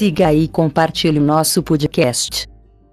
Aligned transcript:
siga 0.00 0.32
e 0.32 0.48
compartilhe 0.48 1.20
nosso 1.20 1.62
podcast. 1.62 2.46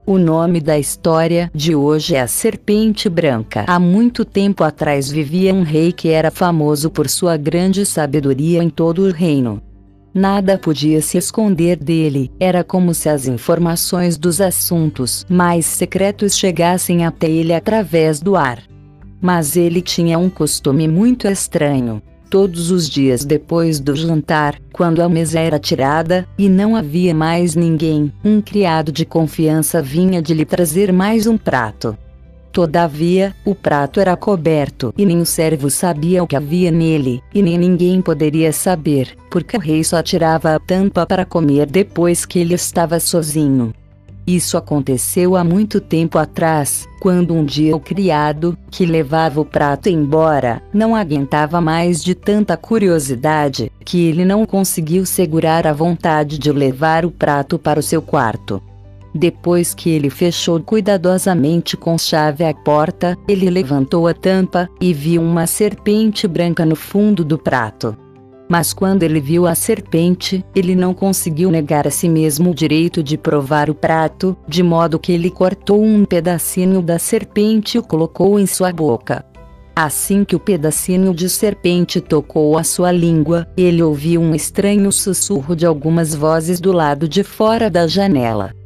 O 0.05 0.17
nome 0.17 0.59
da 0.59 0.77
história 0.77 1.49
de 1.55 1.73
hoje 1.73 2.15
é 2.15 2.19
A 2.19 2.27
Serpente 2.27 3.07
Branca. 3.07 3.63
Há 3.65 3.79
muito 3.79 4.25
tempo 4.25 4.61
atrás 4.61 5.09
vivia 5.09 5.53
um 5.53 5.63
rei 5.63 5.93
que 5.93 6.09
era 6.09 6.29
famoso 6.29 6.89
por 6.89 7.07
sua 7.07 7.37
grande 7.37 7.85
sabedoria 7.85 8.61
em 8.61 8.69
todo 8.69 9.03
o 9.03 9.11
reino. 9.13 9.61
Nada 10.13 10.57
podia 10.57 11.01
se 11.01 11.17
esconder 11.17 11.77
dele, 11.77 12.29
era 12.41 12.61
como 12.61 12.93
se 12.93 13.07
as 13.07 13.25
informações 13.25 14.17
dos 14.17 14.41
assuntos 14.41 15.25
mais 15.29 15.65
secretos 15.65 16.35
chegassem 16.35 17.05
até 17.05 17.29
ele 17.29 17.53
através 17.53 18.19
do 18.19 18.35
ar. 18.35 18.61
Mas 19.21 19.55
ele 19.55 19.81
tinha 19.81 20.19
um 20.19 20.29
costume 20.29 20.89
muito 20.89 21.25
estranho. 21.25 22.01
Todos 22.29 22.71
os 22.71 22.89
dias 22.89 23.23
depois 23.23 23.79
do 23.79 23.95
jantar, 23.95 24.59
quando 24.73 25.01
a 25.01 25.07
mesa 25.07 25.39
era 25.39 25.57
tirada, 25.57 26.27
e 26.37 26.49
não 26.49 26.75
havia 26.75 27.15
mais 27.15 27.55
ninguém, 27.55 28.11
um 28.23 28.41
criado 28.41 28.91
de 28.91 29.05
confiança 29.05 29.81
vinha 29.81 30.21
de 30.21 30.33
lhe 30.33 30.43
trazer 30.43 30.91
mais 30.91 31.25
um 31.25 31.37
prato. 31.37 31.97
Todavia, 32.51 33.33
o 33.45 33.55
prato 33.55 33.99
era 33.99 34.17
coberto 34.17 34.93
e 34.97 35.05
nem 35.05 35.21
o 35.21 35.25
servo 35.25 35.69
sabia 35.69 36.23
o 36.23 36.27
que 36.27 36.35
havia 36.35 36.71
nele, 36.71 37.21
e 37.33 37.41
nem 37.41 37.57
ninguém 37.57 38.01
poderia 38.01 38.51
saber, 38.51 39.15
porque 39.29 39.55
o 39.55 39.59
rei 39.59 39.83
só 39.83 40.01
tirava 40.01 40.55
a 40.55 40.59
tampa 40.59 41.05
para 41.05 41.23
comer 41.23 41.65
depois 41.67 42.25
que 42.25 42.39
ele 42.39 42.55
estava 42.55 42.99
sozinho. 42.99 43.73
Isso 44.27 44.57
aconteceu 44.57 45.37
há 45.37 45.43
muito 45.43 45.79
tempo 45.79 46.17
atrás, 46.17 46.85
quando 46.99 47.33
um 47.33 47.45
dia 47.45 47.73
o 47.73 47.79
criado, 47.79 48.57
que 48.69 48.85
levava 48.85 49.39
o 49.39 49.45
prato 49.45 49.87
embora, 49.87 50.61
não 50.73 50.93
aguentava 50.93 51.61
mais 51.61 52.03
de 52.03 52.13
tanta 52.13 52.57
curiosidade, 52.57 53.71
que 53.85 54.05
ele 54.05 54.25
não 54.25 54.45
conseguiu 54.45 55.05
segurar 55.05 55.65
a 55.65 55.71
vontade 55.71 56.37
de 56.37 56.51
levar 56.51 57.05
o 57.05 57.11
prato 57.11 57.57
para 57.57 57.79
o 57.79 57.83
seu 57.83 58.01
quarto. 58.01 58.61
Depois 59.15 59.73
que 59.73 59.89
ele 59.89 60.09
fechou 60.09 60.59
cuidadosamente 60.59 61.77
com 61.77 61.97
chave 61.97 62.43
a 62.43 62.53
porta, 62.53 63.17
ele 63.29 63.49
levantou 63.49 64.07
a 64.07 64.13
tampa 64.13 64.67
e 64.81 64.93
viu 64.93 65.21
uma 65.21 65.47
serpente 65.47 66.27
branca 66.27 66.65
no 66.65 66.75
fundo 66.75 67.23
do 67.23 67.37
prato. 67.37 67.97
Mas 68.49 68.73
quando 68.73 69.03
ele 69.03 69.19
viu 69.19 69.45
a 69.45 69.53
serpente, 69.53 70.43
ele 70.55 70.73
não 70.73 70.93
conseguiu 70.93 71.51
negar 71.51 71.85
a 71.85 71.91
si 71.91 72.07
mesmo 72.07 72.51
o 72.51 72.55
direito 72.55 73.03
de 73.03 73.17
provar 73.17 73.69
o 73.69 73.75
prato, 73.75 74.37
de 74.47 74.63
modo 74.63 74.97
que 74.97 75.11
ele 75.11 75.29
cortou 75.29 75.83
um 75.83 76.05
pedacinho 76.05 76.81
da 76.81 76.97
serpente 76.97 77.75
e 77.75 77.79
o 77.79 77.83
colocou 77.83 78.39
em 78.39 78.45
sua 78.45 78.71
boca. 78.71 79.25
Assim 79.75 80.23
que 80.23 80.35
o 80.35 80.39
pedacinho 80.39 81.13
de 81.13 81.29
serpente 81.29 82.01
tocou 82.01 82.57
a 82.57 82.63
sua 82.63 82.91
língua, 82.91 83.47
ele 83.55 83.83
ouviu 83.83 84.19
um 84.19 84.33
estranho 84.33 84.91
sussurro 84.91 85.55
de 85.55 85.67
algumas 85.67 86.15
vozes 86.15 86.59
do 86.59 86.71
lado 86.71 87.07
de 87.07 87.23
fora 87.23 87.69
da 87.69 87.85
janela. 87.85 88.56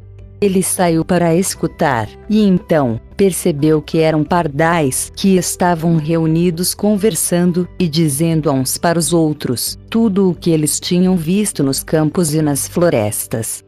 Ele 0.42 0.60
saiu 0.60 1.04
para 1.04 1.36
escutar, 1.36 2.08
e 2.28 2.42
então, 2.42 3.00
percebeu 3.16 3.80
que 3.80 4.00
eram 4.00 4.24
pardais 4.24 5.12
que 5.14 5.36
estavam 5.36 5.94
reunidos 5.94 6.74
conversando 6.74 7.68
e 7.78 7.86
dizendo 7.86 8.50
uns 8.50 8.76
para 8.76 8.98
os 8.98 9.12
outros 9.12 9.78
tudo 9.88 10.28
o 10.28 10.34
que 10.34 10.50
eles 10.50 10.80
tinham 10.80 11.16
visto 11.16 11.62
nos 11.62 11.84
campos 11.84 12.34
e 12.34 12.42
nas 12.42 12.66
florestas. 12.66 13.62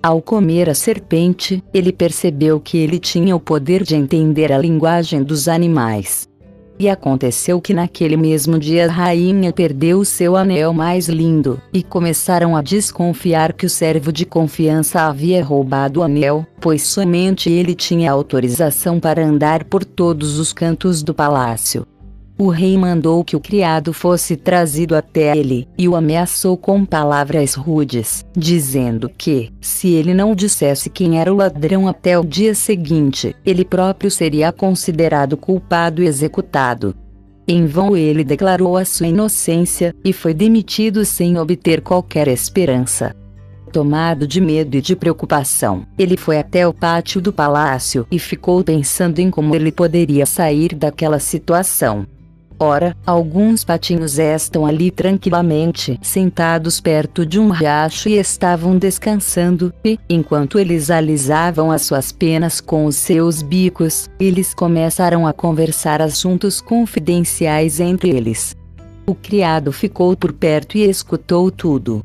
Ao 0.00 0.22
comer 0.22 0.70
a 0.70 0.74
serpente, 0.74 1.60
ele 1.74 1.92
percebeu 1.92 2.60
que 2.60 2.78
ele 2.78 3.00
tinha 3.00 3.34
o 3.34 3.40
poder 3.40 3.82
de 3.82 3.96
entender 3.96 4.52
a 4.52 4.58
linguagem 4.58 5.24
dos 5.24 5.48
animais. 5.48 6.29
E 6.80 6.88
aconteceu 6.88 7.60
que 7.60 7.74
naquele 7.74 8.16
mesmo 8.16 8.58
dia 8.58 8.86
a 8.86 8.90
rainha 8.90 9.52
perdeu 9.52 10.02
seu 10.02 10.34
anel 10.34 10.72
mais 10.72 11.10
lindo, 11.10 11.60
e 11.74 11.82
começaram 11.82 12.56
a 12.56 12.62
desconfiar 12.62 13.52
que 13.52 13.66
o 13.66 13.68
servo 13.68 14.10
de 14.10 14.24
confiança 14.24 15.02
havia 15.02 15.44
roubado 15.44 16.00
o 16.00 16.02
anel, 16.02 16.46
pois 16.58 16.80
somente 16.80 17.50
ele 17.50 17.74
tinha 17.74 18.10
autorização 18.10 18.98
para 18.98 19.22
andar 19.22 19.64
por 19.64 19.84
todos 19.84 20.38
os 20.38 20.54
cantos 20.54 21.02
do 21.02 21.12
palácio. 21.12 21.86
O 22.40 22.48
rei 22.48 22.78
mandou 22.78 23.22
que 23.22 23.36
o 23.36 23.40
criado 23.40 23.92
fosse 23.92 24.34
trazido 24.34 24.96
até 24.96 25.36
ele, 25.36 25.68
e 25.76 25.86
o 25.86 25.94
ameaçou 25.94 26.56
com 26.56 26.86
palavras 26.86 27.52
rudes, 27.52 28.24
dizendo 28.34 29.10
que, 29.10 29.50
se 29.60 29.88
ele 29.88 30.14
não 30.14 30.34
dissesse 30.34 30.88
quem 30.88 31.20
era 31.20 31.30
o 31.30 31.36
ladrão 31.36 31.86
até 31.86 32.18
o 32.18 32.24
dia 32.24 32.54
seguinte, 32.54 33.36
ele 33.44 33.62
próprio 33.62 34.10
seria 34.10 34.50
considerado 34.52 35.36
culpado 35.36 36.02
e 36.02 36.06
executado. 36.06 36.96
Em 37.46 37.66
vão 37.66 37.94
ele 37.94 38.24
declarou 38.24 38.78
a 38.78 38.86
sua 38.86 39.08
inocência, 39.08 39.94
e 40.02 40.10
foi 40.10 40.32
demitido 40.32 41.04
sem 41.04 41.36
obter 41.36 41.82
qualquer 41.82 42.26
esperança. 42.26 43.14
Tomado 43.70 44.26
de 44.26 44.40
medo 44.40 44.78
e 44.78 44.80
de 44.80 44.96
preocupação, 44.96 45.86
ele 45.98 46.16
foi 46.16 46.38
até 46.38 46.66
o 46.66 46.72
pátio 46.72 47.20
do 47.20 47.34
palácio 47.34 48.06
e 48.10 48.18
ficou 48.18 48.64
pensando 48.64 49.18
em 49.18 49.30
como 49.30 49.54
ele 49.54 49.70
poderia 49.70 50.24
sair 50.24 50.74
daquela 50.74 51.18
situação. 51.18 52.06
Ora, 52.62 52.94
alguns 53.06 53.64
patinhos 53.64 54.18
estão 54.18 54.66
ali 54.66 54.90
tranquilamente 54.90 55.98
sentados 56.02 56.78
perto 56.78 57.24
de 57.24 57.40
um 57.40 57.48
riacho 57.48 58.10
e 58.10 58.18
estavam 58.18 58.76
descansando, 58.76 59.72
e, 59.82 59.98
enquanto 60.10 60.58
eles 60.58 60.90
alisavam 60.90 61.72
as 61.72 61.80
suas 61.80 62.12
penas 62.12 62.60
com 62.60 62.84
os 62.84 62.96
seus 62.96 63.40
bicos, 63.40 64.10
eles 64.20 64.52
começaram 64.52 65.26
a 65.26 65.32
conversar 65.32 66.02
assuntos 66.02 66.60
confidenciais 66.60 67.80
entre 67.80 68.10
eles. 68.10 68.54
O 69.06 69.14
criado 69.14 69.72
ficou 69.72 70.14
por 70.14 70.30
perto 70.30 70.76
e 70.76 70.82
escutou 70.82 71.50
tudo. 71.50 72.04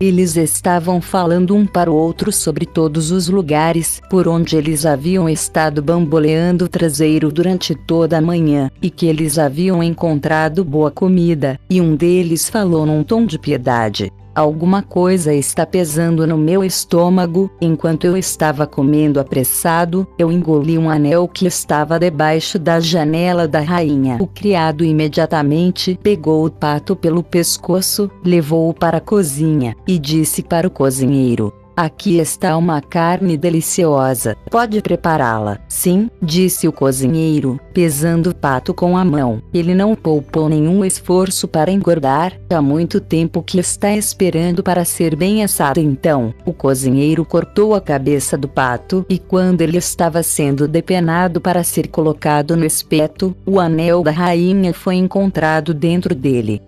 Eles 0.00 0.36
estavam 0.36 1.00
falando 1.00 1.54
um 1.54 1.64
para 1.64 1.90
o 1.90 1.94
outro 1.94 2.32
sobre 2.32 2.66
todos 2.66 3.10
os 3.10 3.28
lugares 3.28 4.00
por 4.10 4.26
onde 4.26 4.56
eles 4.56 4.84
haviam 4.84 5.28
estado 5.28 5.80
bamboleando 5.80 6.64
o 6.64 6.68
traseiro 6.68 7.30
durante 7.30 7.74
toda 7.74 8.18
a 8.18 8.20
manhã, 8.20 8.70
e 8.82 8.90
que 8.90 9.06
eles 9.06 9.38
haviam 9.38 9.82
encontrado 9.82 10.64
boa 10.64 10.90
comida, 10.90 11.58
e 11.70 11.80
um 11.80 11.94
deles 11.94 12.48
falou 12.50 12.84
num 12.84 13.04
tom 13.04 13.24
de 13.24 13.38
piedade. 13.38 14.12
Alguma 14.34 14.82
coisa 14.82 15.32
está 15.32 15.64
pesando 15.64 16.26
no 16.26 16.36
meu 16.36 16.64
estômago. 16.64 17.48
Enquanto 17.60 18.04
eu 18.04 18.16
estava 18.16 18.66
comendo 18.66 19.20
apressado, 19.20 20.06
eu 20.18 20.32
engoli 20.32 20.76
um 20.76 20.90
anel 20.90 21.28
que 21.28 21.46
estava 21.46 22.00
debaixo 22.00 22.58
da 22.58 22.80
janela 22.80 23.46
da 23.46 23.60
rainha. 23.60 24.18
O 24.20 24.26
criado 24.26 24.84
imediatamente 24.84 25.96
pegou 26.02 26.44
o 26.44 26.50
pato 26.50 26.96
pelo 26.96 27.22
pescoço, 27.22 28.10
levou-o 28.24 28.74
para 28.74 28.96
a 28.96 29.00
cozinha 29.00 29.76
e 29.86 30.00
disse 30.00 30.42
para 30.42 30.66
o 30.66 30.70
cozinheiro: 30.70 31.52
Aqui 31.76 32.18
está 32.18 32.56
uma 32.56 32.80
carne 32.80 33.36
deliciosa. 33.36 34.36
Pode 34.48 34.80
prepará-la. 34.80 35.58
Sim, 35.68 36.08
disse 36.22 36.68
o 36.68 36.72
cozinheiro, 36.72 37.58
pesando 37.72 38.30
o 38.30 38.34
pato 38.34 38.72
com 38.72 38.96
a 38.96 39.04
mão. 39.04 39.42
Ele 39.52 39.74
não 39.74 39.96
poupou 39.96 40.48
nenhum 40.48 40.84
esforço 40.84 41.48
para 41.48 41.72
engordar. 41.72 42.38
Há 42.48 42.62
muito 42.62 43.00
tempo 43.00 43.42
que 43.42 43.58
está 43.58 43.92
esperando 43.92 44.62
para 44.62 44.84
ser 44.84 45.16
bem 45.16 45.42
assado. 45.42 45.80
Então, 45.80 46.32
o 46.46 46.52
cozinheiro 46.52 47.24
cortou 47.24 47.74
a 47.74 47.80
cabeça 47.80 48.38
do 48.38 48.46
pato 48.46 49.04
e 49.08 49.18
quando 49.18 49.60
ele 49.60 49.76
estava 49.76 50.22
sendo 50.22 50.68
depenado 50.68 51.40
para 51.40 51.64
ser 51.64 51.88
colocado 51.88 52.56
no 52.56 52.64
espeto, 52.64 53.34
o 53.44 53.58
anel 53.58 54.04
da 54.04 54.12
rainha 54.12 54.72
foi 54.72 54.94
encontrado 54.94 55.74
dentro 55.74 56.14
dele. 56.14 56.62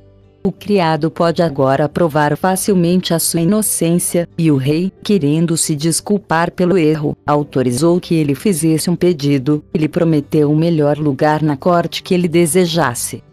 O 0.46 0.52
criado 0.52 1.10
pode 1.10 1.42
agora 1.42 1.88
provar 1.88 2.36
facilmente 2.36 3.12
a 3.12 3.18
sua 3.18 3.40
inocência, 3.40 4.28
e 4.38 4.48
o 4.48 4.56
rei, 4.56 4.92
querendo 5.02 5.56
se 5.56 5.74
desculpar 5.74 6.52
pelo 6.52 6.78
erro, 6.78 7.16
autorizou 7.26 7.98
que 7.98 8.14
ele 8.14 8.32
fizesse 8.32 8.88
um 8.88 8.94
pedido, 8.94 9.64
ele 9.74 9.88
prometeu 9.88 10.52
o 10.52 10.56
melhor 10.56 10.98
lugar 10.98 11.42
na 11.42 11.56
corte 11.56 12.00
que 12.00 12.14
ele 12.14 12.28
desejasse. 12.28 13.24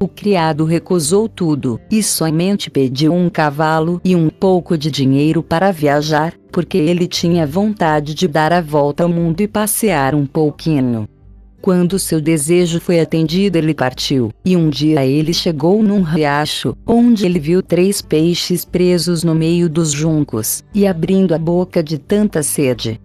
O 0.00 0.08
criado 0.08 0.64
recusou 0.64 1.28
tudo, 1.28 1.78
e 1.90 2.02
somente 2.02 2.70
pediu 2.70 3.12
um 3.12 3.28
cavalo 3.28 4.00
e 4.02 4.16
um 4.16 4.30
pouco 4.30 4.78
de 4.78 4.90
dinheiro 4.90 5.42
para 5.42 5.70
viajar, 5.72 6.32
porque 6.50 6.78
ele 6.78 7.06
tinha 7.06 7.46
vontade 7.46 8.14
de 8.14 8.26
dar 8.26 8.50
a 8.50 8.62
volta 8.62 9.02
ao 9.02 9.10
mundo 9.10 9.42
e 9.42 9.46
passear 9.46 10.14
um 10.14 10.24
pouquinho. 10.24 11.06
Quando 11.62 11.96
seu 11.96 12.20
desejo 12.20 12.80
foi 12.80 12.98
atendido, 12.98 13.56
ele 13.56 13.72
partiu, 13.72 14.32
e 14.44 14.56
um 14.56 14.68
dia 14.68 15.06
ele 15.06 15.32
chegou 15.32 15.80
num 15.80 16.02
riacho, 16.02 16.76
onde 16.84 17.24
ele 17.24 17.38
viu 17.38 17.62
três 17.62 18.02
peixes 18.02 18.64
presos 18.64 19.22
no 19.22 19.32
meio 19.32 19.70
dos 19.70 19.92
juncos, 19.92 20.64
e 20.74 20.88
abrindo 20.88 21.32
a 21.32 21.38
boca 21.38 21.80
de 21.80 21.98
tanta 21.98 22.42
sede. 22.42 23.00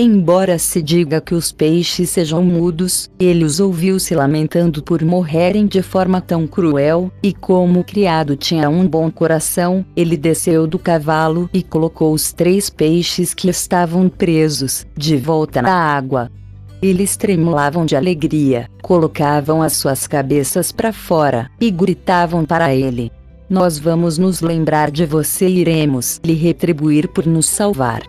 Embora 0.00 0.58
se 0.58 0.80
diga 0.80 1.20
que 1.20 1.34
os 1.34 1.52
peixes 1.52 2.08
sejam 2.08 2.42
mudos, 2.42 3.10
ele 3.18 3.44
os 3.44 3.60
ouviu 3.60 4.00
se 4.00 4.14
lamentando 4.14 4.82
por 4.82 5.02
morrerem 5.04 5.66
de 5.66 5.82
forma 5.82 6.18
tão 6.18 6.46
cruel, 6.46 7.12
e 7.22 7.34
como 7.34 7.80
o 7.80 7.84
criado 7.84 8.36
tinha 8.36 8.70
um 8.70 8.88
bom 8.88 9.10
coração, 9.10 9.84
ele 9.94 10.16
desceu 10.16 10.66
do 10.66 10.78
cavalo 10.78 11.50
e 11.52 11.62
colocou 11.62 12.14
os 12.14 12.32
três 12.32 12.70
peixes 12.70 13.34
que 13.34 13.50
estavam 13.50 14.08
presos, 14.08 14.86
de 14.96 15.14
volta 15.18 15.60
na 15.60 15.74
água. 15.74 16.30
Eles 16.80 17.16
tremulavam 17.16 17.84
de 17.84 17.96
alegria, 17.96 18.70
colocavam 18.82 19.60
as 19.60 19.72
suas 19.72 20.06
cabeças 20.06 20.70
para 20.70 20.92
fora 20.92 21.50
e 21.60 21.72
gritavam 21.72 22.44
para 22.44 22.72
ele: 22.72 23.10
Nós 23.50 23.78
vamos 23.78 24.16
nos 24.16 24.40
lembrar 24.40 24.90
de 24.90 25.04
você 25.04 25.48
e 25.48 25.58
iremos 25.58 26.20
lhe 26.24 26.34
retribuir 26.34 27.08
por 27.08 27.26
nos 27.26 27.46
salvar. 27.46 28.02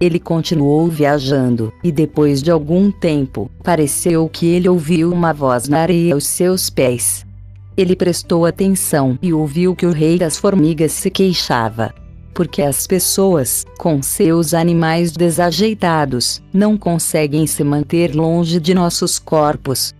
Ele 0.00 0.18
continuou 0.18 0.88
viajando, 0.88 1.72
e 1.82 1.92
depois 1.92 2.42
de 2.42 2.50
algum 2.50 2.90
tempo, 2.90 3.50
pareceu 3.62 4.28
que 4.28 4.46
ele 4.46 4.68
ouviu 4.68 5.12
uma 5.12 5.32
voz 5.32 5.68
na 5.68 5.80
areia 5.80 6.14
aos 6.14 6.26
seus 6.26 6.70
pés. 6.70 7.24
Ele 7.76 7.94
prestou 7.94 8.46
atenção 8.46 9.16
e 9.22 9.32
ouviu 9.32 9.76
que 9.76 9.86
o 9.86 9.92
rei 9.92 10.18
das 10.18 10.36
formigas 10.36 10.90
se 10.90 11.08
queixava. 11.10 11.94
Porque 12.38 12.62
as 12.62 12.86
pessoas, 12.86 13.66
com 13.80 14.00
seus 14.00 14.54
animais 14.54 15.10
desajeitados, 15.10 16.40
não 16.52 16.78
conseguem 16.78 17.48
se 17.48 17.64
manter 17.64 18.14
longe 18.14 18.60
de 18.60 18.72
nossos 18.72 19.18
corpos. 19.18 19.92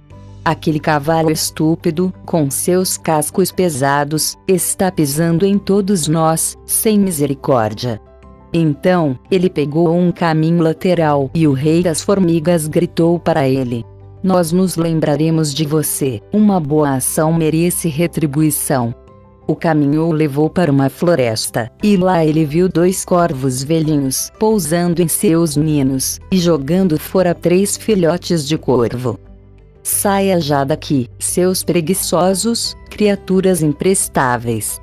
Aquele 0.44 0.78
cavalo 0.78 1.32
estúpido, 1.32 2.14
com 2.24 2.48
seus 2.48 2.96
cascos 2.96 3.50
pesados, 3.50 4.38
está 4.46 4.88
pisando 4.88 5.44
em 5.44 5.58
todos 5.58 6.06
nós, 6.06 6.56
sem 6.64 6.96
misericórdia. 6.96 8.00
Então, 8.52 9.18
ele 9.28 9.50
pegou 9.50 9.92
um 9.92 10.12
caminho 10.12 10.62
lateral 10.62 11.32
e 11.34 11.44
o 11.44 11.52
rei 11.52 11.82
das 11.82 12.02
formigas 12.02 12.68
gritou 12.68 13.18
para 13.18 13.48
ele: 13.48 13.84
Nós 14.22 14.52
nos 14.52 14.76
lembraremos 14.76 15.52
de 15.52 15.64
você, 15.64 16.22
uma 16.32 16.60
boa 16.60 16.94
ação 16.94 17.32
merece 17.32 17.88
retribuição. 17.88 18.94
O 19.50 19.56
caminho 19.56 20.04
o 20.04 20.12
levou 20.12 20.50
para 20.50 20.70
uma 20.70 20.90
floresta, 20.90 21.72
e 21.82 21.96
lá 21.96 22.22
ele 22.22 22.44
viu 22.44 22.68
dois 22.68 23.02
corvos 23.02 23.64
velhinhos 23.64 24.30
pousando 24.38 25.00
em 25.00 25.08
seus 25.08 25.56
ninos, 25.56 26.20
e 26.30 26.36
jogando 26.36 26.98
fora 26.98 27.34
três 27.34 27.74
filhotes 27.74 28.46
de 28.46 28.58
corvo. 28.58 29.18
Saia 29.82 30.38
já 30.38 30.64
daqui, 30.64 31.08
seus 31.18 31.62
preguiçosos, 31.62 32.76
criaturas 32.90 33.62
imprestáveis, 33.62 34.78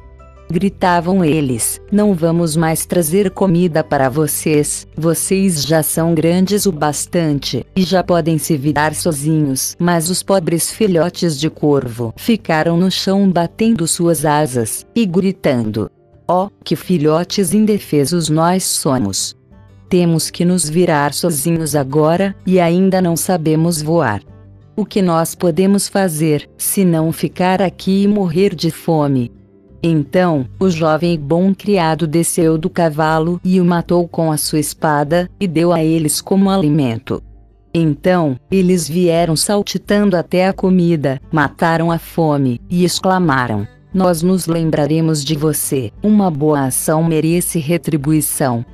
Gritavam 0.50 1.24
eles: 1.24 1.82
Não 1.92 2.14
vamos 2.14 2.56
mais 2.56 2.86
trazer 2.86 3.32
comida 3.32 3.84
para 3.84 4.10
vocês, 4.10 4.88
vocês 4.96 5.64
já 5.64 5.82
são 5.82 6.14
grandes 6.14 6.66
o 6.66 6.72
bastante, 6.72 7.66
e 7.76 7.82
já 7.82 8.04
podem 8.04 8.38
se 8.38 8.56
virar 8.56 8.94
sozinhos. 8.94 9.76
Mas 9.80 10.10
os 10.10 10.22
pobres 10.22 10.72
filhotes 10.72 11.40
de 11.40 11.50
corvo 11.50 12.14
ficaram 12.16 12.78
no 12.78 12.92
chão 12.92 13.30
batendo 13.30 13.88
suas 13.88 14.24
asas, 14.24 14.86
e 14.96 15.06
gritando: 15.06 15.90
Oh, 16.28 16.50
que 16.64 16.76
filhotes 16.76 17.54
indefesos 17.54 18.30
nós 18.30 18.64
somos! 18.64 19.36
Temos 19.90 20.30
que 20.30 20.44
nos 20.44 20.68
virar 20.70 21.14
sozinhos 21.14 21.76
agora, 21.76 22.36
e 22.46 22.60
ainda 22.60 23.02
não 23.02 23.16
sabemos 23.16 23.82
voar. 23.82 24.22
O 24.76 24.86
que 24.86 25.02
nós 25.02 25.34
podemos 25.34 25.88
fazer, 25.88 26.50
se 26.58 26.84
não 26.84 27.12
ficar 27.12 27.62
aqui 27.62 28.04
e 28.04 28.08
morrer 28.08 28.54
de 28.54 28.70
fome? 28.72 29.32
Então, 29.88 30.48
o 30.60 30.68
jovem 30.68 31.14
e 31.14 31.18
bom 31.18 31.54
criado 31.54 32.08
desceu 32.08 32.58
do 32.58 32.72
cavalo 32.72 33.40
e 33.44 33.62
o 33.62 33.66
matou 33.66 34.08
com 34.08 34.32
a 34.32 34.38
sua 34.38 34.58
espada, 34.60 35.30
e 35.40 35.48
deu 35.48 35.72
a 35.72 35.84
eles 35.84 36.20
como 36.20 36.50
alimento. 36.50 37.22
Então, 37.72 38.36
eles 38.50 38.90
vieram 38.90 39.36
saltitando 39.36 40.18
até 40.18 40.48
a 40.48 40.54
comida, 40.54 41.22
mataram 41.32 41.92
a 41.92 42.00
fome, 42.00 42.60
e 42.68 42.84
exclamaram: 42.84 43.68
Nós 43.94 44.24
nos 44.24 44.48
lembraremos 44.48 45.24
de 45.24 45.36
você, 45.36 45.92
uma 46.02 46.32
boa 46.32 46.62
ação 46.62 47.04
merece 47.04 47.60
retribuição. 47.60 48.66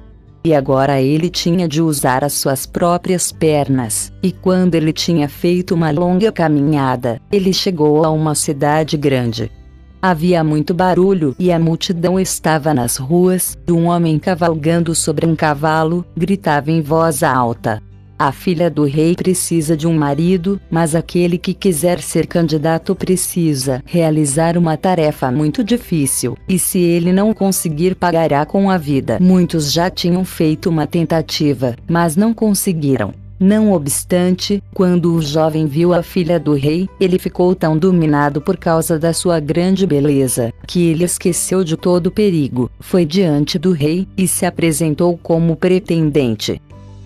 E 0.45 0.53
agora 0.53 1.01
ele 1.01 1.29
tinha 1.29 1.67
de 1.67 1.81
usar 1.81 2.23
as 2.23 2.31
suas 2.31 2.65
próprias 2.65 3.33
pernas, 3.33 4.13
e 4.23 4.31
quando 4.31 4.75
ele 4.75 4.93
tinha 4.93 5.27
feito 5.27 5.75
uma 5.75 5.91
longa 5.91 6.31
caminhada, 6.31 7.19
ele 7.29 7.51
chegou 7.51 8.05
a 8.05 8.09
uma 8.09 8.33
cidade 8.33 8.95
grande. 8.95 9.51
Havia 10.01 10.43
muito 10.43 10.73
barulho 10.73 11.35
e 11.37 11.51
a 11.51 11.59
multidão 11.59 12.19
estava 12.19 12.73
nas 12.73 12.97
ruas, 12.97 13.55
um 13.69 13.85
homem 13.85 14.17
cavalgando 14.17 14.95
sobre 14.95 15.27
um 15.27 15.35
cavalo, 15.35 16.03
gritava 16.17 16.71
em 16.71 16.81
voz 16.81 17.21
alta. 17.21 17.79
A 18.17 18.31
filha 18.31 18.69
do 18.69 18.83
rei 18.83 19.15
precisa 19.15 19.77
de 19.77 19.87
um 19.87 19.93
marido, 19.93 20.59
mas 20.71 20.95
aquele 20.95 21.37
que 21.37 21.53
quiser 21.53 21.99
ser 21.99 22.25
candidato 22.25 22.95
precisa 22.95 23.83
realizar 23.85 24.57
uma 24.57 24.75
tarefa 24.75 25.31
muito 25.31 25.63
difícil, 25.63 26.35
e 26.47 26.57
se 26.57 26.79
ele 26.79 27.13
não 27.13 27.33
conseguir, 27.33 27.95
pagará 27.95 28.43
com 28.45 28.69
a 28.69 28.77
vida. 28.77 29.19
Muitos 29.19 29.71
já 29.71 29.89
tinham 29.89 30.25
feito 30.25 30.69
uma 30.69 30.87
tentativa, 30.87 31.75
mas 31.87 32.15
não 32.15 32.33
conseguiram. 32.33 33.20
Não 33.41 33.71
obstante, 33.71 34.61
quando 34.71 35.15
o 35.15 35.19
jovem 35.19 35.65
viu 35.65 35.95
a 35.95 36.03
filha 36.03 36.39
do 36.39 36.53
rei, 36.53 36.87
ele 36.99 37.17
ficou 37.17 37.55
tão 37.55 37.75
dominado 37.75 38.39
por 38.39 38.55
causa 38.55 38.99
da 38.99 39.13
sua 39.13 39.39
grande 39.39 39.87
beleza, 39.87 40.53
que 40.67 40.89
ele 40.89 41.03
esqueceu 41.03 41.63
de 41.63 41.75
todo 41.75 42.05
o 42.05 42.11
perigo, 42.11 42.69
foi 42.79 43.03
diante 43.03 43.57
do 43.57 43.71
rei, 43.71 44.07
e 44.15 44.27
se 44.27 44.45
apresentou 44.45 45.17
como 45.17 45.55
pretendente. 45.55 46.61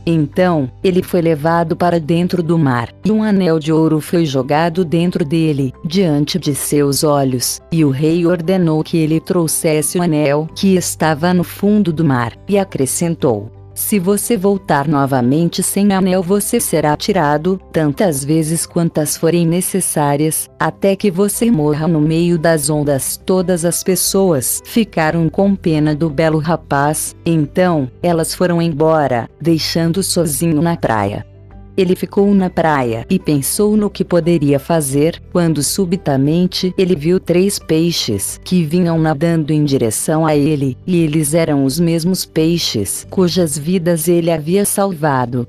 Então, 0.05 0.69
ele 0.83 1.01
foi 1.01 1.21
levado 1.21 1.73
para 1.73 2.01
dentro 2.01 2.43
do 2.43 2.59
mar, 2.59 2.93
e 3.05 3.11
um 3.11 3.23
anel 3.23 3.57
de 3.57 3.71
ouro 3.71 4.01
foi 4.01 4.25
jogado 4.25 4.83
dentro 4.83 5.23
dele, 5.23 5.73
diante 5.85 6.37
de 6.37 6.53
seus 6.53 7.05
olhos, 7.05 7.61
e 7.71 7.85
o 7.85 7.89
rei 7.89 8.25
ordenou 8.25 8.83
que 8.83 8.97
ele 8.97 9.21
trouxesse 9.21 9.97
o 9.97 10.01
anel 10.01 10.49
que 10.53 10.75
estava 10.75 11.33
no 11.33 11.45
fundo 11.45 11.93
do 11.93 12.03
mar, 12.03 12.33
e 12.45 12.59
acrescentou: 12.59 13.49
se 13.75 13.99
você 13.99 14.37
voltar 14.37 14.87
novamente 14.87 15.61
sem 15.61 15.91
anel, 15.91 16.23
você 16.23 16.61
será 16.61 16.95
tirado, 16.95 17.59
tantas 17.73 18.23
vezes 18.23 18.65
quantas 18.65 19.17
forem 19.17 19.45
necessárias, 19.45 20.49
até 20.57 20.95
que 20.95 21.11
você 21.11 21.51
morra 21.51 21.85
no 21.85 21.99
meio 21.99 22.39
das 22.39 22.69
ondas. 22.69 23.21
Todas 23.25 23.65
as 23.65 23.83
pessoas 23.83 24.63
ficaram 24.65 25.29
com 25.29 25.53
pena 25.53 25.93
do 25.93 26.09
belo 26.09 26.39
rapaz, 26.39 27.13
então, 27.25 27.91
elas 28.01 28.33
foram 28.33 28.61
embora, 28.61 29.29
deixando 29.41 30.01
sozinho 30.01 30.61
na 30.61 30.77
praia. 30.77 31.34
Ele 31.77 31.95
ficou 31.95 32.33
na 32.33 32.49
praia 32.49 33.05
e 33.09 33.19
pensou 33.19 33.75
no 33.75 33.89
que 33.89 34.05
poderia 34.05 34.59
fazer, 34.59 35.21
quando 35.31 35.61
subitamente 35.61 36.73
ele 36.77 36.95
viu 36.95 37.19
três 37.19 37.59
peixes 37.59 38.39
que 38.43 38.63
vinham 38.63 38.97
nadando 38.97 39.51
em 39.51 39.63
direção 39.63 40.25
a 40.25 40.35
ele, 40.35 40.77
e 40.87 40.97
eles 40.97 41.33
eram 41.33 41.65
os 41.65 41.79
mesmos 41.79 42.25
peixes 42.25 43.05
cujas 43.09 43.57
vidas 43.57 44.07
ele 44.07 44.31
havia 44.31 44.63
salvado. 44.63 45.47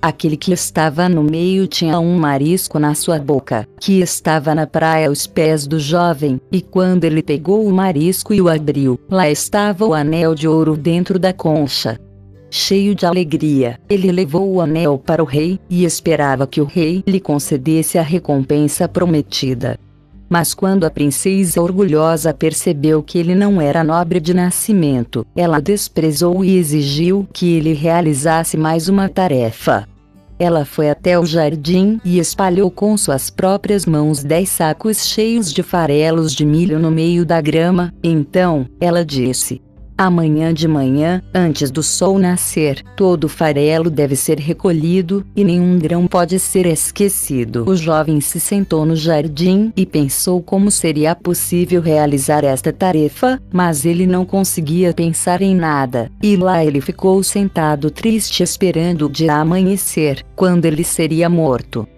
Aquele 0.00 0.36
que 0.36 0.52
estava 0.52 1.08
no 1.08 1.24
meio 1.24 1.66
tinha 1.66 1.98
um 1.98 2.16
marisco 2.16 2.78
na 2.78 2.94
sua 2.94 3.18
boca, 3.18 3.66
que 3.80 4.00
estava 4.00 4.54
na 4.54 4.66
praia 4.66 5.08
aos 5.08 5.26
pés 5.26 5.66
do 5.66 5.78
jovem, 5.78 6.40
e 6.52 6.60
quando 6.60 7.04
ele 7.04 7.22
pegou 7.22 7.66
o 7.66 7.72
marisco 7.72 8.32
e 8.32 8.40
o 8.40 8.48
abriu, 8.48 8.98
lá 9.10 9.28
estava 9.28 9.84
o 9.84 9.94
anel 9.94 10.36
de 10.36 10.46
ouro 10.46 10.76
dentro 10.76 11.18
da 11.18 11.32
concha. 11.32 11.98
Cheio 12.50 12.94
de 12.94 13.04
alegria, 13.04 13.78
ele 13.90 14.10
levou 14.10 14.50
o 14.50 14.60
anel 14.60 14.98
para 14.98 15.22
o 15.22 15.26
rei, 15.26 15.60
e 15.68 15.84
esperava 15.84 16.46
que 16.46 16.60
o 16.60 16.64
rei 16.64 17.02
lhe 17.06 17.20
concedesse 17.20 17.98
a 17.98 18.02
recompensa 18.02 18.88
prometida. 18.88 19.78
Mas 20.30 20.52
quando 20.54 20.84
a 20.84 20.90
princesa 20.90 21.60
orgulhosa 21.60 22.34
percebeu 22.34 23.02
que 23.02 23.18
ele 23.18 23.34
não 23.34 23.60
era 23.60 23.82
nobre 23.82 24.20
de 24.20 24.34
nascimento, 24.34 25.26
ela 25.34 25.60
desprezou 25.60 26.44
e 26.44 26.56
exigiu 26.56 27.26
que 27.32 27.54
ele 27.54 27.72
realizasse 27.72 28.56
mais 28.56 28.88
uma 28.88 29.08
tarefa. 29.08 29.88
Ela 30.38 30.64
foi 30.64 30.88
até 30.88 31.18
o 31.18 31.26
jardim 31.26 32.00
e 32.04 32.18
espalhou 32.18 32.70
com 32.70 32.96
suas 32.96 33.28
próprias 33.28 33.84
mãos 33.84 34.22
dez 34.22 34.50
sacos 34.50 35.06
cheios 35.06 35.52
de 35.52 35.62
farelos 35.62 36.32
de 36.32 36.44
milho 36.44 36.78
no 36.78 36.90
meio 36.90 37.26
da 37.26 37.40
grama. 37.40 37.92
Então, 38.04 38.66
ela 38.80 39.04
disse: 39.04 39.60
Amanhã 40.00 40.54
de 40.54 40.68
manhã, 40.68 41.20
antes 41.34 41.72
do 41.72 41.82
sol 41.82 42.20
nascer, 42.20 42.84
todo 42.94 43.24
o 43.24 43.28
farelo 43.28 43.90
deve 43.90 44.14
ser 44.14 44.38
recolhido, 44.38 45.26
e 45.34 45.42
nenhum 45.42 45.76
grão 45.76 46.06
pode 46.06 46.38
ser 46.38 46.66
esquecido. 46.66 47.64
O 47.68 47.74
jovem 47.74 48.20
se 48.20 48.38
sentou 48.38 48.86
no 48.86 48.94
jardim 48.94 49.72
e 49.76 49.84
pensou 49.84 50.40
como 50.40 50.70
seria 50.70 51.16
possível 51.16 51.82
realizar 51.82 52.44
esta 52.44 52.72
tarefa, 52.72 53.42
mas 53.52 53.84
ele 53.84 54.06
não 54.06 54.24
conseguia 54.24 54.94
pensar 54.94 55.42
em 55.42 55.56
nada, 55.56 56.08
e 56.22 56.36
lá 56.36 56.64
ele 56.64 56.80
ficou 56.80 57.20
sentado 57.24 57.90
triste 57.90 58.40
esperando 58.40 59.06
o 59.06 59.10
dia 59.10 59.34
amanhecer, 59.34 60.24
quando 60.36 60.64
ele 60.64 60.84
seria 60.84 61.28
morto. 61.28 61.88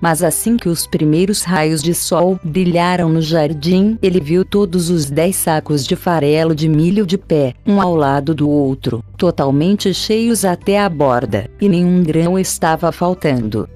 Mas 0.00 0.22
assim 0.22 0.56
que 0.56 0.68
os 0.68 0.86
primeiros 0.86 1.42
raios 1.42 1.82
de 1.82 1.94
sol 1.94 2.38
brilharam 2.42 3.08
no 3.08 3.20
jardim, 3.20 3.98
ele 4.00 4.20
viu 4.20 4.44
todos 4.44 4.88
os 4.88 5.10
dez 5.10 5.36
sacos 5.36 5.86
de 5.86 5.94
farelo 5.94 6.54
de 6.54 6.68
milho 6.68 7.04
de 7.04 7.18
pé, 7.18 7.54
um 7.66 7.80
ao 7.80 7.94
lado 7.94 8.34
do 8.34 8.48
outro, 8.48 9.04
totalmente 9.16 9.92
cheios 9.92 10.44
até 10.44 10.80
a 10.80 10.88
borda, 10.88 11.50
e 11.60 11.68
nenhum 11.68 12.02
grão 12.02 12.38
estava 12.38 12.90
faltando. 12.90 13.68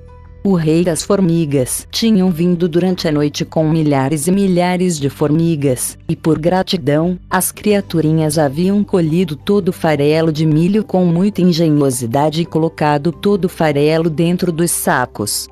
O 0.46 0.52
rei 0.56 0.84
das 0.84 1.02
formigas 1.02 1.88
tinham 1.90 2.30
vindo 2.30 2.68
durante 2.68 3.08
a 3.08 3.12
noite 3.12 3.46
com 3.46 3.66
milhares 3.66 4.26
e 4.26 4.30
milhares 4.30 4.98
de 4.98 5.08
formigas, 5.08 5.96
e 6.06 6.14
por 6.14 6.38
gratidão, 6.38 7.18
as 7.30 7.50
criaturinhas 7.50 8.36
haviam 8.36 8.84
colhido 8.84 9.36
todo 9.36 9.68
o 9.68 9.72
farelo 9.72 10.30
de 10.30 10.44
milho 10.44 10.84
com 10.84 11.06
muita 11.06 11.40
engenhosidade 11.40 12.42
e 12.42 12.44
colocado 12.44 13.10
todo 13.10 13.46
o 13.46 13.48
farelo 13.48 14.10
dentro 14.10 14.52
dos 14.52 14.70
sacos. 14.70 15.48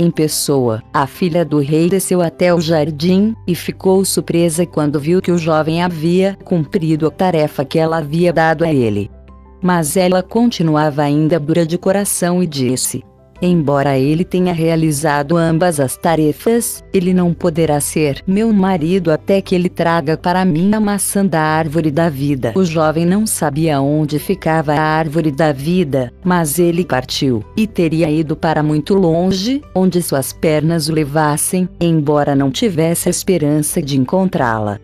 Em 0.00 0.10
pessoa. 0.10 0.82
A 0.92 1.06
filha 1.06 1.44
do 1.44 1.58
rei 1.58 1.88
desceu 1.88 2.22
até 2.22 2.54
o 2.54 2.60
jardim 2.60 3.34
e 3.46 3.54
ficou 3.54 4.04
surpresa 4.04 4.64
quando 4.64 4.98
viu 4.98 5.20
que 5.20 5.30
o 5.30 5.38
jovem 5.38 5.82
havia 5.82 6.38
cumprido 6.42 7.06
a 7.06 7.10
tarefa 7.10 7.64
que 7.64 7.78
ela 7.78 7.98
havia 7.98 8.32
dado 8.32 8.64
a 8.64 8.72
ele. 8.72 9.10
Mas 9.62 9.96
ela 9.96 10.22
continuava 10.22 11.02
ainda 11.02 11.38
dura 11.38 11.66
de 11.66 11.76
coração 11.76 12.42
e 12.42 12.46
disse: 12.46 13.04
Embora 13.42 13.98
ele 13.98 14.24
tenha 14.24 14.52
realizado 14.52 15.36
ambas 15.36 15.80
as 15.80 15.96
tarefas, 15.96 16.84
ele 16.92 17.14
não 17.14 17.32
poderá 17.32 17.80
ser 17.80 18.22
meu 18.26 18.52
marido 18.52 19.10
até 19.10 19.40
que 19.40 19.54
ele 19.54 19.68
traga 19.68 20.16
para 20.16 20.44
mim 20.44 20.74
a 20.74 20.80
maçã 20.80 21.24
da 21.24 21.40
árvore 21.40 21.90
da 21.90 22.08
vida. 22.08 22.52
O 22.54 22.64
jovem 22.64 23.06
não 23.06 23.26
sabia 23.26 23.80
onde 23.80 24.18
ficava 24.18 24.74
a 24.74 24.80
árvore 24.80 25.30
da 25.30 25.52
vida, 25.52 26.12
mas 26.22 26.58
ele 26.58 26.84
partiu, 26.84 27.42
e 27.56 27.66
teria 27.66 28.10
ido 28.10 28.36
para 28.36 28.62
muito 28.62 28.94
longe, 28.94 29.62
onde 29.74 30.02
suas 30.02 30.32
pernas 30.32 30.88
o 30.88 30.92
levassem, 30.92 31.68
embora 31.80 32.34
não 32.34 32.50
tivesse 32.50 33.08
esperança 33.08 33.80
de 33.80 33.98
encontrá-la. 33.98 34.78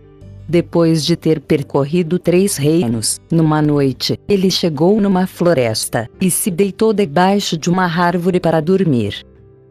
Depois 0.48 1.04
de 1.04 1.16
ter 1.16 1.40
percorrido 1.40 2.18
três 2.18 2.56
reinos, 2.56 3.20
numa 3.30 3.60
noite, 3.60 4.18
ele 4.28 4.48
chegou 4.50 5.00
numa 5.00 5.26
floresta, 5.26 6.08
e 6.20 6.30
se 6.30 6.50
deitou 6.50 6.92
debaixo 6.92 7.58
de 7.58 7.68
uma 7.68 7.84
árvore 7.84 8.38
para 8.38 8.60
dormir. 8.60 9.24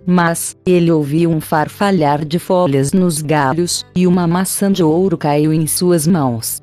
Mas, 0.05 0.55
ele 0.65 0.91
ouviu 0.91 1.31
um 1.31 1.39
farfalhar 1.39 2.25
de 2.25 2.37
folhas 2.37 2.91
nos 2.91 3.21
galhos, 3.21 3.85
e 3.95 4.05
uma 4.05 4.27
maçã 4.27 4.69
de 4.71 4.83
ouro 4.83 5.17
caiu 5.17 5.53
em 5.53 5.65
suas 5.65 6.05
mãos. 6.05 6.61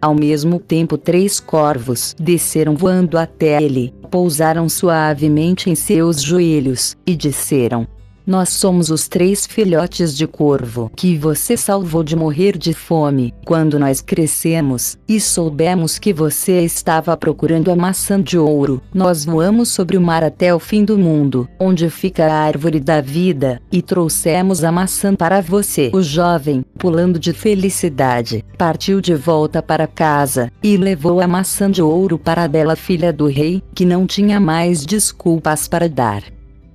Ao 0.00 0.14
mesmo 0.14 0.58
tempo, 0.58 0.98
três 0.98 1.40
corvos 1.40 2.14
desceram 2.20 2.76
voando 2.76 3.16
até 3.16 3.62
ele, 3.62 3.94
pousaram 4.10 4.68
suavemente 4.68 5.70
em 5.70 5.74
seus 5.74 6.22
joelhos, 6.22 6.94
e 7.06 7.16
disseram: 7.16 7.86
nós 8.26 8.48
somos 8.50 8.90
os 8.90 9.06
três 9.06 9.46
filhotes 9.46 10.16
de 10.16 10.26
corvo 10.26 10.90
que 10.96 11.16
você 11.16 11.56
salvou 11.56 12.02
de 12.02 12.16
morrer 12.16 12.56
de 12.56 12.72
fome, 12.72 13.34
quando 13.44 13.78
nós 13.78 14.00
crescemos, 14.00 14.96
e 15.06 15.20
soubemos 15.20 15.98
que 15.98 16.12
você 16.12 16.60
estava 16.62 17.16
procurando 17.16 17.70
a 17.70 17.76
maçã 17.76 18.20
de 18.20 18.38
ouro. 18.38 18.80
Nós 18.92 19.24
voamos 19.24 19.68
sobre 19.68 19.96
o 19.96 20.00
mar 20.00 20.24
até 20.24 20.54
o 20.54 20.58
fim 20.58 20.84
do 20.84 20.96
mundo, 20.96 21.48
onde 21.58 21.90
fica 21.90 22.26
a 22.26 22.34
árvore 22.34 22.80
da 22.80 23.00
vida, 23.00 23.60
e 23.70 23.82
trouxemos 23.82 24.64
a 24.64 24.72
maçã 24.72 25.14
para 25.14 25.40
você. 25.40 25.90
O 25.92 26.02
jovem, 26.02 26.64
pulando 26.78 27.18
de 27.18 27.32
felicidade, 27.32 28.44
partiu 28.56 29.00
de 29.00 29.14
volta 29.14 29.62
para 29.62 29.86
casa, 29.86 30.50
e 30.62 30.76
levou 30.76 31.20
a 31.20 31.26
maçã 31.26 31.70
de 31.70 31.82
ouro 31.82 32.18
para 32.18 32.44
a 32.44 32.48
bela 32.48 32.76
filha 32.76 33.12
do 33.12 33.26
rei, 33.26 33.62
que 33.74 33.84
não 33.84 34.06
tinha 34.06 34.40
mais 34.40 34.86
desculpas 34.86 35.68
para 35.68 35.88
dar. 35.88 36.22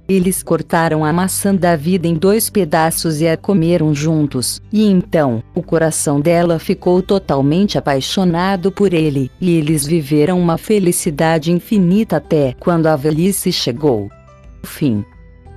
Eles 0.10 0.42
cortaram 0.42 1.06
a 1.06 1.14
maçã 1.14 1.54
da 1.54 1.76
vida 1.76 2.08
em 2.08 2.16
dois 2.16 2.50
pedaços 2.50 3.22
e 3.22 3.28
a 3.28 3.38
comeram 3.38 3.94
juntos, 3.94 4.60
e 4.74 4.90
então, 4.90 5.44
o 5.54 5.62
coração 5.62 6.20
dela 6.20 6.58
ficou 6.58 7.00
totalmente 7.04 7.78
apaixonado 7.78 8.72
por 8.72 8.92
ele, 8.92 9.30
e 9.40 9.52
eles 9.52 9.86
viveram 9.86 10.42
uma 10.42 10.58
felicidade 10.58 11.52
infinita 11.52 12.18
até 12.18 12.56
quando 12.60 12.88
a 12.88 12.96
velhice 12.96 13.52
chegou. 13.52 14.10
Fim. 14.64 15.06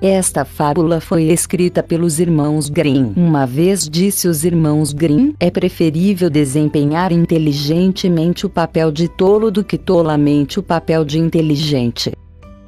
Esta 0.03 0.45
fábula 0.45 1.01
foi 1.01 1.31
escrita 1.31 1.81
pelos 1.81 2.19
irmãos 2.19 2.69
Grimm. 2.69 3.13
Uma 3.17 3.47
vez 3.47 3.89
disse 3.89 4.29
os 4.29 4.45
irmãos 4.45 4.93
Grimm: 4.93 5.33
é 5.39 5.49
preferível 5.49 6.29
desempenhar 6.29 7.13
inteligentemente 7.13 8.45
o 8.45 8.51
papel 8.51 8.91
de 8.91 9.09
tolo 9.09 9.51
do 9.51 9.63
que 9.63 9.79
tolamente 9.79 10.59
o 10.59 10.63
papel 10.63 11.05
de 11.05 11.19
inteligente. 11.21 12.13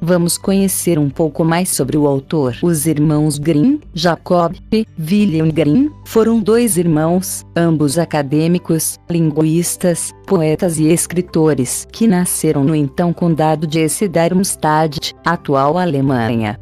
Vamos 0.01 0.37
conhecer 0.37 0.99
um 0.99 1.09
pouco 1.09 1.43
mais 1.43 1.69
sobre 1.69 1.97
o 1.97 2.05
autor. 2.07 2.57
Os 2.61 2.85
irmãos 2.85 3.37
Grimm, 3.37 3.79
Jacob 3.93 4.55
e 4.71 4.85
William 4.99 5.49
Grimm, 5.49 5.89
foram 6.05 6.39
dois 6.39 6.77
irmãos, 6.77 7.43
ambos 7.55 7.97
acadêmicos, 7.97 8.99
linguistas, 9.09 10.11
poetas 10.27 10.77
e 10.77 10.87
escritores, 10.87 11.87
que 11.91 12.07
nasceram 12.07 12.63
no 12.63 12.75
então 12.75 13.13
condado 13.13 13.65
de 13.65 13.79
Hesse-Darmstadt, 13.79 15.13
atual 15.25 15.77
Alemanha. 15.77 16.59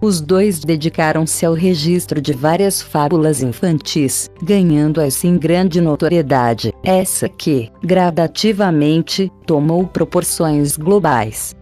Os 0.00 0.20
dois 0.20 0.60
dedicaram-se 0.60 1.44
ao 1.44 1.54
registro 1.54 2.20
de 2.20 2.32
várias 2.32 2.82
fábulas 2.82 3.42
infantis, 3.42 4.30
ganhando 4.42 5.00
assim 5.00 5.38
grande 5.38 5.80
notoriedade, 5.80 6.72
essa 6.82 7.28
que, 7.28 7.70
gradativamente, 7.82 9.32
tomou 9.46 9.86
proporções 9.86 10.76
globais 10.76 11.56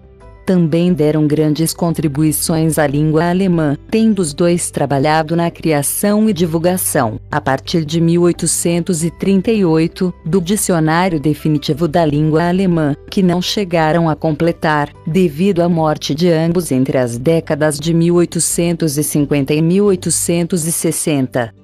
também 0.45 0.93
deram 0.93 1.27
grandes 1.27 1.73
contribuições 1.73 2.79
à 2.79 2.87
língua 2.87 3.31
alemã, 3.31 3.79
tendo 3.91 4.21
os 4.21 4.35
dois 4.35 4.71
trabalhado 4.71 5.35
na 5.35 5.51
criação 5.51 6.29
e 6.29 6.33
divulgação, 6.33 7.19
a 7.31 7.41
partir 7.41 7.85
de 7.85 8.01
1838, 8.01 10.13
do 10.25 10.41
Dicionário 10.41 11.19
Definitivo 11.19 11.89
da 11.89 12.05
Língua 12.05 12.49
Alemã, 12.49 12.95
que 13.11 13.23
não 13.23 13.41
chegaram 13.41 14.09
a 14.09 14.17
completar, 14.17 14.93
devido 15.07 15.63
à 15.63 15.69
morte 15.69 16.15
de 16.15 16.31
ambos 16.31 16.71
entre 16.71 16.99
as 16.99 17.19
décadas 17.19 17.79
de 17.79 17.95
1850 17.95 19.55
e 19.55 19.63
1860. 19.63 21.64